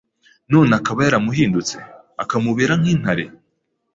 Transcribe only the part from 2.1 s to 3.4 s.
akamubera nk’intare